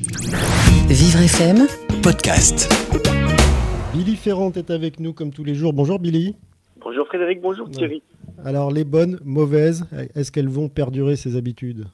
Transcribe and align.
Vivre 0.00 1.22
FM, 1.24 1.66
podcast. 2.04 2.72
Billy 3.92 4.14
Ferrand 4.14 4.52
est 4.52 4.70
avec 4.70 5.00
nous 5.00 5.12
comme 5.12 5.32
tous 5.32 5.42
les 5.42 5.56
jours. 5.56 5.72
Bonjour 5.72 5.98
Billy. 5.98 6.36
Bonjour 6.76 7.04
Frédéric, 7.08 7.40
bonjour 7.40 7.68
Thierry. 7.68 8.00
Alors 8.44 8.70
les 8.70 8.84
bonnes, 8.84 9.18
mauvaises, 9.24 9.88
est-ce 10.14 10.30
qu'elles 10.30 10.48
vont 10.48 10.68
perdurer 10.68 11.16
ces 11.16 11.36
habitudes? 11.36 11.86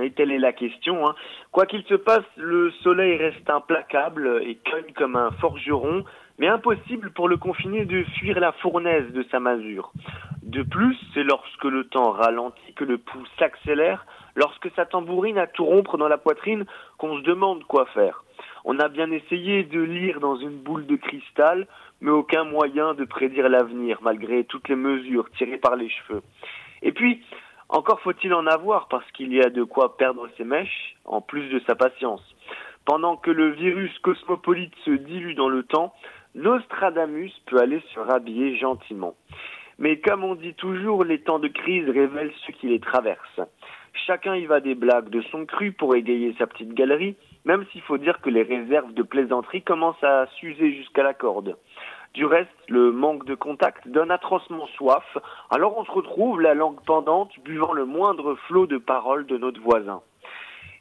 Et 0.00 0.12
telle 0.12 0.30
est 0.30 0.38
la 0.38 0.52
question. 0.52 1.04
hein. 1.08 1.16
Quoi 1.50 1.66
qu'il 1.66 1.82
se 1.88 1.94
passe, 1.94 2.22
le 2.36 2.70
soleil 2.84 3.16
reste 3.16 3.50
implacable 3.50 4.40
et 4.46 4.56
cogne 4.70 4.92
comme 4.94 5.16
un 5.16 5.32
forgeron, 5.40 6.04
mais 6.38 6.48
impossible 6.48 7.10
pour 7.12 7.28
le 7.28 7.36
confiner 7.36 7.84
de 7.84 8.04
fuir 8.18 8.38
la 8.40 8.52
fournaise 8.52 9.12
de 9.12 9.24
sa 9.30 9.40
masure. 9.40 9.92
De 10.42 10.62
plus, 10.62 10.96
c'est 11.12 11.24
lorsque 11.24 11.64
le 11.64 11.84
temps 11.84 12.12
ralentit 12.12 12.72
que 12.74 12.84
le 12.84 12.98
pouls 12.98 13.26
s'accélère, 13.38 14.06
lorsque 14.34 14.70
sa 14.76 14.86
tambourine 14.86 15.38
a 15.38 15.46
tout 15.46 15.64
rompre 15.64 15.98
dans 15.98 16.08
la 16.08 16.18
poitrine, 16.18 16.64
qu'on 16.98 17.18
se 17.18 17.22
demande 17.22 17.64
quoi 17.64 17.86
faire. 17.86 18.22
On 18.64 18.78
a 18.78 18.88
bien 18.88 19.10
essayé 19.10 19.64
de 19.64 19.80
lire 19.80 20.20
dans 20.20 20.36
une 20.36 20.58
boule 20.58 20.86
de 20.86 20.96
cristal, 20.96 21.66
mais 22.00 22.10
aucun 22.10 22.44
moyen 22.44 22.94
de 22.94 23.04
prédire 23.04 23.48
l'avenir, 23.48 23.98
malgré 24.02 24.44
toutes 24.44 24.68
les 24.68 24.76
mesures 24.76 25.30
tirées 25.38 25.58
par 25.58 25.76
les 25.76 25.88
cheveux. 25.88 26.22
Et 26.82 26.92
puis, 26.92 27.22
encore 27.68 28.00
faut-il 28.00 28.32
en 28.34 28.46
avoir, 28.46 28.88
parce 28.88 29.10
qu'il 29.12 29.32
y 29.32 29.40
a 29.40 29.50
de 29.50 29.64
quoi 29.64 29.96
perdre 29.96 30.28
ses 30.36 30.44
mèches, 30.44 30.96
en 31.04 31.20
plus 31.20 31.48
de 31.48 31.60
sa 31.66 31.74
patience. 31.74 32.22
Pendant 32.84 33.16
que 33.16 33.30
le 33.30 33.50
virus 33.50 33.96
cosmopolite 34.00 34.74
se 34.84 34.90
dilue 34.90 35.34
dans 35.34 35.48
le 35.48 35.64
temps, 35.64 35.92
Nostradamus 36.36 37.32
peut 37.46 37.58
aller 37.58 37.82
se 37.94 37.98
rhabiller 37.98 38.56
gentiment. 38.56 39.14
Mais 39.78 40.00
comme 40.00 40.22
on 40.22 40.34
dit 40.34 40.52
toujours, 40.52 41.02
les 41.02 41.20
temps 41.20 41.38
de 41.38 41.48
crise 41.48 41.88
révèlent 41.88 42.32
ceux 42.46 42.52
qui 42.52 42.68
les 42.68 42.78
traversent. 42.78 43.40
Chacun 44.06 44.36
y 44.36 44.44
va 44.44 44.60
des 44.60 44.74
blagues 44.74 45.08
de 45.08 45.22
son 45.22 45.46
cru 45.46 45.72
pour 45.72 45.96
égayer 45.96 46.34
sa 46.38 46.46
petite 46.46 46.74
galerie, 46.74 47.16
même 47.46 47.64
s'il 47.72 47.80
faut 47.80 47.96
dire 47.96 48.20
que 48.20 48.28
les 48.28 48.42
réserves 48.42 48.92
de 48.92 49.02
plaisanterie 49.02 49.62
commencent 49.62 50.04
à 50.04 50.26
s'user 50.38 50.74
jusqu'à 50.74 51.02
la 51.02 51.14
corde. 51.14 51.56
Du 52.12 52.26
reste, 52.26 52.50
le 52.68 52.92
manque 52.92 53.24
de 53.24 53.34
contact 53.34 53.88
donne 53.88 54.10
atrocement 54.10 54.66
soif, 54.76 55.16
alors 55.50 55.78
on 55.78 55.86
se 55.86 55.90
retrouve 55.90 56.42
la 56.42 56.52
langue 56.52 56.84
pendante, 56.84 57.32
buvant 57.44 57.72
le 57.72 57.86
moindre 57.86 58.34
flot 58.46 58.66
de 58.66 58.76
paroles 58.76 59.26
de 59.26 59.38
notre 59.38 59.60
voisin. 59.62 60.02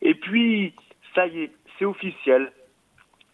Et 0.01 0.15
puis, 0.15 0.73
ça 1.13 1.27
y 1.27 1.43
est, 1.43 1.51
c'est 1.79 1.85
officiel. 1.85 2.51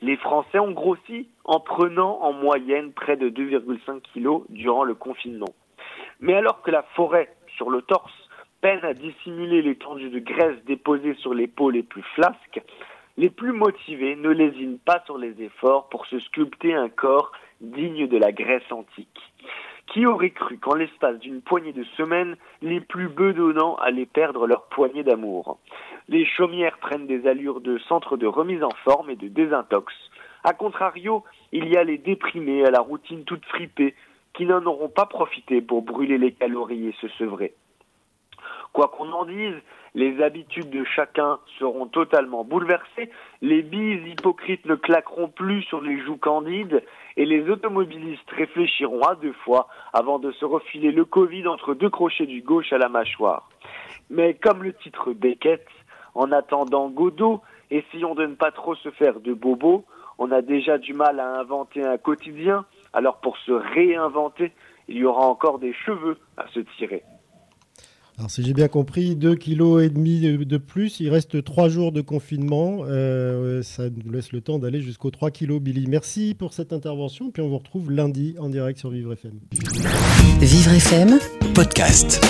Les 0.02 0.18
Français 0.18 0.58
ont 0.58 0.72
grossi 0.72 1.28
en 1.44 1.60
prenant 1.60 2.22
en 2.22 2.34
moyenne 2.34 2.92
près 2.92 3.18
de 3.18 3.30
2,5 3.30 4.02
kilos 4.02 4.44
durant 4.50 4.84
le 4.84 4.96
confinement. 4.96 5.54
Mais 6.20 6.34
alors 6.34 6.62
que 6.64 6.72
la 6.72 6.84
forêt 6.96 7.36
sur 7.56 7.70
le 7.70 7.84
torse 7.84 8.12
peine 8.62 8.84
à 8.84 8.94
dissimuler 8.94 9.62
l'étendue 9.62 10.10
de 10.10 10.20
graisse 10.20 10.58
déposée 10.66 11.14
sur 11.16 11.34
les 11.34 11.48
peaux 11.48 11.70
les 11.70 11.84
plus 11.84 12.04
flasques, 12.16 12.62
les 13.18 13.30
plus 13.30 13.52
motivés 13.52 14.16
ne 14.16 14.30
lésinent 14.30 14.80
pas 14.80 15.04
sur 15.06 15.18
les 15.18 15.40
efforts 15.42 15.90
pour 15.90 16.06
se 16.08 16.20
sculpter 16.20 16.74
un 16.74 16.90
corps 16.90 17.32
digne 17.60 18.08
de 18.08 18.18
la 18.18 18.32
Grèce 18.32 18.72
antique. 18.72 19.20
Qui 19.92 20.06
aurait 20.06 20.30
cru 20.30 20.58
qu'en 20.58 20.76
l'espace 20.76 21.20
d'une 21.20 21.42
poignée 21.42 21.74
de 21.74 21.84
semaines, 21.98 22.38
les 22.62 22.80
plus 22.80 23.10
bedonnants 23.10 23.76
allaient 23.76 24.06
perdre 24.06 24.48
leur 24.48 24.64
poignée 24.68 25.04
d'amour? 25.04 25.60
Les 26.08 26.26
chaumières 26.26 26.78
prennent 26.78 27.08
des 27.08 27.28
allures 27.28 27.60
de 27.60 27.78
centre 27.78 28.16
de 28.16 28.26
remise 28.26 28.64
en 28.64 28.72
forme 28.86 29.10
et 29.10 29.18
de 29.18 29.28
désintox. 29.28 29.94
A 30.46 30.54
contrario, 30.54 31.26
il 31.52 31.68
y 31.68 31.76
a 31.76 31.84
les 31.84 31.98
déprimés 31.98 32.66
à 32.66 32.72
la 32.72 32.80
routine 32.80 33.26
toute 33.26 33.44
fripée 33.46 33.94
qui 34.34 34.46
n'en 34.46 34.66
auront 34.66 34.88
pas 34.88 35.06
profité 35.06 35.62
pour 35.62 35.82
brûler 35.82 36.18
les 36.18 36.32
calories 36.32 36.88
et 36.88 36.96
se 37.02 37.10
sevrer. 37.10 37.54
Quoi 38.74 38.88
qu'on 38.88 39.12
en 39.12 39.26
dise, 39.26 39.56
les 39.96 40.22
habitudes 40.24 40.70
de 40.70 40.86
chacun 40.86 41.40
seront 41.60 41.88
totalement 41.88 42.46
bouleversées, 42.46 43.10
les 43.42 43.62
bises 43.62 44.08
hypocrites 44.08 44.66
ne 44.66 44.76
claqueront 44.76 45.28
plus 45.28 45.64
sur 45.64 45.82
les 45.82 46.00
joues 46.00 46.18
candides, 46.18 46.82
et 47.18 47.26
les 47.26 47.50
automobilistes 47.50 48.30
réfléchiront 48.30 49.02
à 49.02 49.16
deux 49.16 49.34
fois 49.34 49.68
avant 49.92 50.20
de 50.20 50.32
se 50.32 50.46
refiler 50.46 50.92
le 50.92 51.04
Covid 51.04 51.48
entre 51.48 51.74
deux 51.74 51.90
crochets 51.90 52.26
du 52.26 52.42
gauche 52.42 52.72
à 52.72 52.78
la 52.78 52.88
mâchoire. 52.88 53.50
Mais 54.10 54.36
comme 54.36 54.64
le 54.64 54.74
titre 54.74 55.12
Beckett, 55.12 55.68
en 56.16 56.32
attendant 56.32 56.90
Godot, 56.90 57.42
essayons 57.70 58.16
de 58.16 58.26
ne 58.26 58.36
pas 58.36 58.52
trop 58.52 58.76
se 58.76 58.92
faire 58.92 59.20
de 59.20 59.34
bobos, 59.34 59.84
on 60.18 60.32
a 60.32 60.42
déjà 60.42 60.78
du 60.78 60.94
mal 60.94 61.20
à 61.20 61.40
inventer 61.40 61.84
un 61.84 61.98
quotidien, 61.98 62.66
alors 62.94 63.20
pour 63.20 63.38
se 63.40 63.52
réinventer, 63.52 64.54
il 64.88 64.98
y 64.98 65.06
aura 65.06 65.26
encore 65.26 65.60
des 65.60 65.74
cheveux 65.74 66.18
à 66.38 66.48
se 66.48 66.62
tirer. 66.78 67.04
Alors 68.22 68.30
si 68.30 68.44
j'ai 68.44 68.54
bien 68.54 68.68
compris, 68.68 69.16
2,5 69.16 69.36
kg 69.36 70.46
de 70.46 70.58
plus, 70.58 71.00
il 71.00 71.10
reste 71.10 71.44
3 71.44 71.70
jours 71.70 71.92
de 71.92 72.02
confinement. 72.02 72.82
Euh, 72.86 73.64
ça 73.64 73.86
nous 73.90 74.12
laisse 74.12 74.32
le 74.32 74.42
temps 74.42 74.60
d'aller 74.60 74.80
jusqu'aux 74.80 75.10
3 75.10 75.32
kg, 75.32 75.58
Billy. 75.60 75.88
Merci 75.88 76.36
pour 76.38 76.54
cette 76.54 76.72
intervention, 76.72 77.32
puis 77.32 77.42
on 77.42 77.50
vous 77.50 77.58
retrouve 77.58 77.90
lundi 77.90 78.36
en 78.38 78.50
direct 78.50 78.78
sur 78.78 78.92
Vivre 78.92 79.14
FM. 79.14 79.40
Vivre 80.40 80.72
FM, 80.72 81.18
Podcast. 81.56 82.22